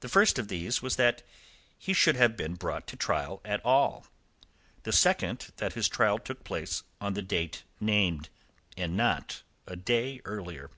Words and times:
The 0.00 0.08
first 0.08 0.38
of 0.38 0.48
these 0.48 0.80
was 0.80 0.96
that 0.96 1.22
he 1.76 1.92
should 1.92 2.16
have 2.16 2.38
been 2.38 2.54
brought 2.54 2.86
to 2.86 2.96
trial 2.96 3.42
at 3.44 3.62
all; 3.66 4.06
the 4.84 4.94
second, 4.94 5.50
that 5.58 5.74
his 5.74 5.90
trial 5.90 6.18
took 6.18 6.42
place 6.42 6.82
on 7.02 7.12
the 7.12 7.20
date 7.20 7.62
named, 7.78 8.30
and 8.78 8.96
not 8.96 9.42
a 9.66 9.76
day 9.76 10.22
earlier. 10.24 10.70